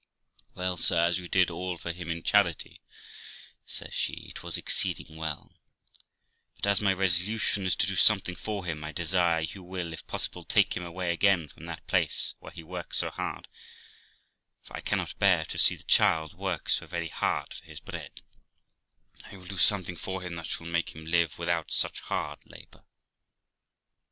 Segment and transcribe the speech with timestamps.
[0.55, 2.81] 'Well, sir, as you did all for him in charity',
[3.67, 5.53] says she,' it was exceeding well;
[6.55, 10.07] but, as my resolution is to do something for him, I desire you will, if
[10.07, 13.47] possible, take him away again from that place, where he works so hard,
[14.63, 18.23] for I cannot bear to see the child work so very hard for his bread,
[19.13, 22.39] and I will do something for him that shall make him live without such hard
[22.47, 22.83] labour.'